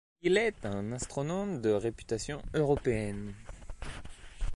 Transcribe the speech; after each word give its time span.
Il 0.23 0.35
est 0.37 0.65
un 0.65 0.93
astronome 0.93 1.61
de 1.61 1.69
réputation 1.69 2.41
européenne. 2.55 3.35